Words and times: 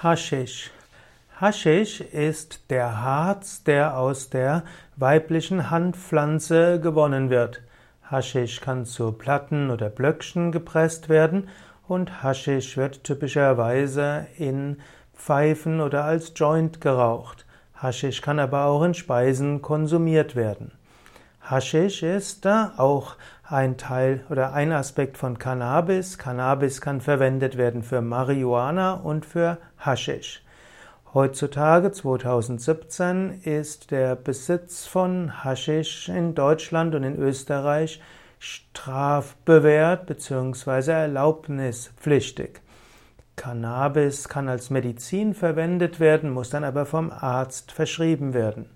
Haschisch. 0.00 0.70
Haschisch 1.40 2.00
ist 2.00 2.70
der 2.70 3.02
Harz, 3.02 3.64
der 3.64 3.98
aus 3.98 4.30
der 4.30 4.62
weiblichen 4.94 5.70
Handpflanze 5.70 6.78
gewonnen 6.78 7.30
wird. 7.30 7.62
Haschisch 8.08 8.60
kann 8.60 8.86
zu 8.86 9.10
Platten 9.10 9.70
oder 9.70 9.90
Blöckchen 9.90 10.52
gepresst 10.52 11.08
werden 11.08 11.48
und 11.88 12.22
Haschisch 12.22 12.76
wird 12.76 13.02
typischerweise 13.02 14.28
in 14.36 14.76
Pfeifen 15.16 15.80
oder 15.80 16.04
als 16.04 16.32
Joint 16.36 16.80
geraucht. 16.80 17.44
Haschisch 17.74 18.22
kann 18.22 18.38
aber 18.38 18.66
auch 18.66 18.84
in 18.84 18.94
Speisen 18.94 19.62
konsumiert 19.62 20.36
werden. 20.36 20.77
Haschisch 21.50 22.02
ist 22.02 22.46
auch 22.46 23.16
ein 23.42 23.78
Teil 23.78 24.22
oder 24.28 24.52
ein 24.52 24.70
Aspekt 24.70 25.16
von 25.16 25.38
Cannabis. 25.38 26.18
Cannabis 26.18 26.82
kann 26.82 27.00
verwendet 27.00 27.56
werden 27.56 27.82
für 27.82 28.02
Marihuana 28.02 28.92
und 28.92 29.24
für 29.24 29.56
Haschisch. 29.78 30.44
Heutzutage, 31.14 31.90
2017, 31.90 33.40
ist 33.44 33.92
der 33.92 34.14
Besitz 34.14 34.84
von 34.84 35.42
Haschisch 35.42 36.10
in 36.10 36.34
Deutschland 36.34 36.94
und 36.94 37.02
in 37.02 37.16
Österreich 37.16 38.02
strafbewehrt 38.38 40.04
bzw. 40.04 40.90
erlaubnispflichtig. 40.90 42.60
Cannabis 43.36 44.28
kann 44.28 44.50
als 44.50 44.68
Medizin 44.68 45.32
verwendet 45.32 45.98
werden, 45.98 46.28
muss 46.28 46.50
dann 46.50 46.64
aber 46.64 46.84
vom 46.84 47.10
Arzt 47.10 47.72
verschrieben 47.72 48.34
werden. 48.34 48.68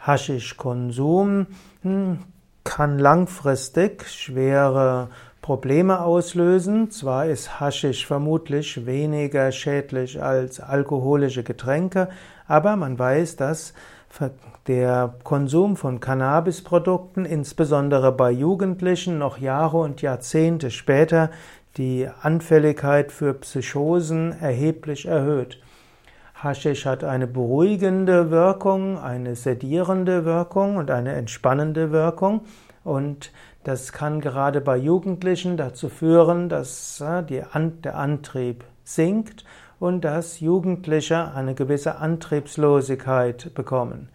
Haschischkonsum 0.00 1.46
hm, 1.82 2.18
kann 2.64 2.98
langfristig 2.98 4.08
schwere 4.08 5.08
Probleme 5.42 6.00
auslösen. 6.00 6.90
Zwar 6.90 7.26
ist 7.26 7.60
Haschisch 7.60 8.06
vermutlich 8.06 8.84
weniger 8.84 9.50
schädlich 9.52 10.22
als 10.22 10.60
alkoholische 10.60 11.42
Getränke, 11.42 12.08
aber 12.46 12.76
man 12.76 12.98
weiß, 12.98 13.36
dass 13.36 13.72
der 14.66 15.14
Konsum 15.24 15.76
von 15.76 16.00
Cannabisprodukten, 16.00 17.24
insbesondere 17.24 18.12
bei 18.12 18.30
Jugendlichen, 18.30 19.18
noch 19.18 19.38
Jahre 19.38 19.78
und 19.78 20.02
Jahrzehnte 20.02 20.70
später 20.70 21.30
die 21.76 22.08
Anfälligkeit 22.20 23.12
für 23.12 23.34
Psychosen 23.34 24.32
erheblich 24.40 25.06
erhöht. 25.06 25.58
Haschisch 26.42 26.86
hat 26.86 27.02
eine 27.02 27.26
beruhigende 27.26 28.30
Wirkung, 28.30 28.96
eine 28.96 29.34
sedierende 29.34 30.24
Wirkung 30.24 30.76
und 30.76 30.88
eine 30.88 31.14
entspannende 31.14 31.90
Wirkung. 31.90 32.42
Und 32.84 33.32
das 33.64 33.92
kann 33.92 34.20
gerade 34.20 34.60
bei 34.60 34.76
Jugendlichen 34.76 35.56
dazu 35.56 35.88
führen, 35.88 36.48
dass 36.48 37.00
äh, 37.00 37.24
der 37.24 37.96
Antrieb 37.96 38.62
sinkt 38.84 39.44
und 39.80 40.02
dass 40.02 40.38
Jugendliche 40.38 41.32
eine 41.34 41.56
gewisse 41.56 41.96
Antriebslosigkeit 41.96 43.52
bekommen. 43.54 44.08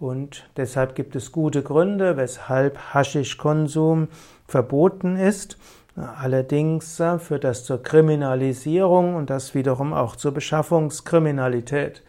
Und 0.00 0.48
deshalb 0.56 0.96
gibt 0.96 1.14
es 1.14 1.30
gute 1.30 1.62
Gründe, 1.62 2.16
weshalb 2.16 2.76
Haschischkonsum 2.92 4.08
verboten 4.48 5.16
ist. 5.16 5.58
Allerdings 5.98 7.00
äh, 7.00 7.18
führt 7.18 7.44
das 7.44 7.64
zur 7.64 7.82
Kriminalisierung 7.82 9.16
und 9.16 9.30
das 9.30 9.54
wiederum 9.54 9.92
auch 9.92 10.14
zur 10.16 10.32
Beschaffungskriminalität. 10.32 12.02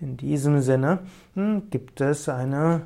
In 0.00 0.16
diesem 0.16 0.60
Sinne 0.60 1.00
hm, 1.34 1.70
gibt 1.70 2.00
es 2.00 2.28
eine 2.28 2.82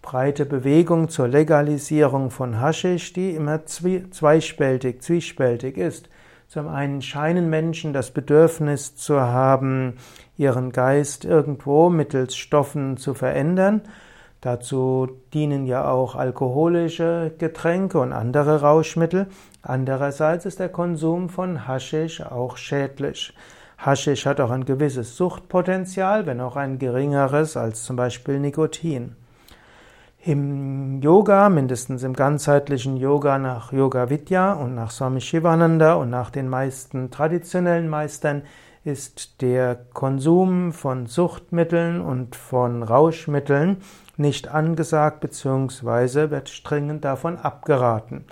breite 0.00 0.44
Bewegung 0.44 1.08
zur 1.08 1.28
Legalisierung 1.28 2.30
von 2.30 2.60
Haschisch, 2.60 3.12
die 3.12 3.30
immer 3.30 3.64
zweispältig, 3.64 5.02
zwiespältig 5.02 5.76
ist. 5.76 6.08
Zum 6.48 6.68
einen 6.68 7.00
scheinen 7.00 7.48
Menschen 7.48 7.92
das 7.92 8.10
Bedürfnis 8.10 8.96
zu 8.96 9.20
haben, 9.20 9.94
ihren 10.36 10.72
Geist 10.72 11.24
irgendwo 11.24 11.88
mittels 11.88 12.36
Stoffen 12.36 12.96
zu 12.96 13.14
verändern, 13.14 13.82
Dazu 14.42 15.08
dienen 15.32 15.66
ja 15.66 15.88
auch 15.88 16.16
alkoholische 16.16 17.32
Getränke 17.38 18.00
und 18.00 18.12
andere 18.12 18.60
Rauschmittel. 18.60 19.28
Andererseits 19.62 20.46
ist 20.46 20.58
der 20.58 20.68
Konsum 20.68 21.28
von 21.28 21.68
Haschisch 21.68 22.20
auch 22.20 22.56
schädlich. 22.56 23.32
Haschisch 23.78 24.26
hat 24.26 24.40
auch 24.40 24.50
ein 24.50 24.64
gewisses 24.64 25.16
Suchtpotenzial, 25.16 26.26
wenn 26.26 26.40
auch 26.40 26.56
ein 26.56 26.80
geringeres 26.80 27.56
als 27.56 27.84
zum 27.84 27.94
Beispiel 27.94 28.40
Nikotin. 28.40 29.14
Im 30.24 31.00
Yoga, 31.00 31.48
mindestens 31.48 32.02
im 32.02 32.12
ganzheitlichen 32.12 32.96
Yoga 32.96 33.38
nach 33.38 33.72
Yoga 33.72 34.10
Vidya 34.10 34.54
und 34.54 34.74
nach 34.74 34.90
Swami 34.90 35.20
Shivananda 35.20 35.94
und 35.94 36.10
nach 36.10 36.30
den 36.30 36.48
meisten 36.48 37.12
traditionellen 37.12 37.88
Meistern, 37.88 38.42
ist 38.84 39.40
der 39.42 39.78
Konsum 39.92 40.72
von 40.72 41.06
Suchtmitteln 41.06 42.00
und 42.00 42.34
von 42.34 42.82
Rauschmitteln 42.82 43.76
nicht 44.16 44.48
angesagt 44.48 45.20
bzw. 45.20 46.30
wird 46.30 46.48
strengend 46.48 47.04
davon 47.04 47.38
abgeraten. 47.38 48.24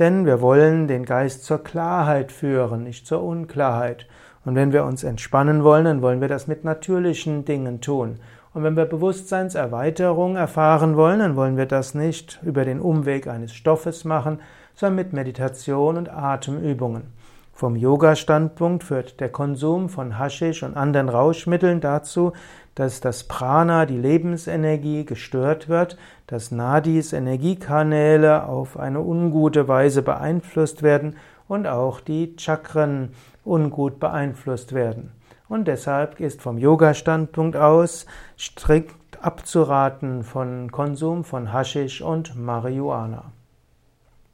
Denn 0.00 0.26
wir 0.26 0.40
wollen 0.40 0.88
den 0.88 1.04
Geist 1.04 1.44
zur 1.44 1.62
Klarheit 1.62 2.32
führen, 2.32 2.82
nicht 2.82 3.06
zur 3.06 3.22
Unklarheit. 3.22 4.06
Und 4.44 4.56
wenn 4.56 4.72
wir 4.72 4.84
uns 4.84 5.04
entspannen 5.04 5.62
wollen, 5.62 5.84
dann 5.84 6.02
wollen 6.02 6.20
wir 6.20 6.28
das 6.28 6.48
mit 6.48 6.64
natürlichen 6.64 7.44
Dingen 7.44 7.80
tun. 7.80 8.18
Und 8.52 8.64
wenn 8.64 8.76
wir 8.76 8.86
Bewusstseinserweiterung 8.86 10.34
erfahren 10.34 10.96
wollen, 10.96 11.20
dann 11.20 11.36
wollen 11.36 11.56
wir 11.56 11.66
das 11.66 11.94
nicht 11.94 12.40
über 12.42 12.64
den 12.64 12.80
Umweg 12.80 13.28
eines 13.28 13.54
Stoffes 13.54 14.04
machen, 14.04 14.40
sondern 14.74 14.96
mit 14.96 15.12
Meditation 15.12 15.96
und 15.96 16.08
Atemübungen. 16.08 17.04
Vom 17.56 17.76
Yoga-Standpunkt 17.76 18.82
führt 18.82 19.20
der 19.20 19.28
Konsum 19.28 19.88
von 19.88 20.18
Haschisch 20.18 20.64
und 20.64 20.76
anderen 20.76 21.08
Rauschmitteln 21.08 21.80
dazu, 21.80 22.32
dass 22.74 23.00
das 23.00 23.24
Prana, 23.24 23.86
die 23.86 23.96
Lebensenergie, 23.96 25.04
gestört 25.04 25.68
wird, 25.68 25.96
dass 26.26 26.50
Nadis, 26.50 27.12
Energiekanäle 27.12 28.46
auf 28.46 28.76
eine 28.76 29.00
ungute 29.00 29.68
Weise 29.68 30.02
beeinflusst 30.02 30.82
werden 30.82 31.14
und 31.46 31.68
auch 31.68 32.00
die 32.00 32.34
Chakren 32.36 33.10
ungut 33.44 34.00
beeinflusst 34.00 34.72
werden. 34.72 35.12
Und 35.48 35.68
deshalb 35.68 36.18
ist 36.18 36.42
vom 36.42 36.58
Yoga-Standpunkt 36.58 37.56
aus 37.56 38.06
strikt 38.36 39.22
abzuraten 39.22 40.24
von 40.24 40.72
Konsum 40.72 41.22
von 41.22 41.52
Haschisch 41.52 42.02
und 42.02 42.34
Marihuana. 42.34 43.26